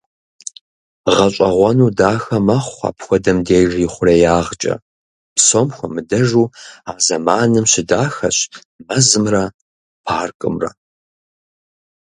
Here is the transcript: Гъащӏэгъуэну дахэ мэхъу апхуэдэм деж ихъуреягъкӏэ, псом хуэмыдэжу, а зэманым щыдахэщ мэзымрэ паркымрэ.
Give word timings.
Гъащӏэгъуэну 1.15 1.89
дахэ 1.97 2.37
мэхъу 2.45 2.83
апхуэдэм 2.89 3.37
деж 3.47 3.71
ихъуреягъкӏэ, 3.85 4.73
псом 5.35 5.67
хуэмыдэжу, 5.75 6.45
а 6.89 6.93
зэманым 7.05 7.65
щыдахэщ 7.71 8.37
мэзымрэ 8.85 9.43
паркымрэ. 10.05 10.69